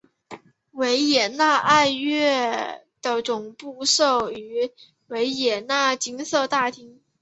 [0.71, 4.71] 维也纳爱乐的总部设于
[5.09, 7.03] 维也纳金色大厅。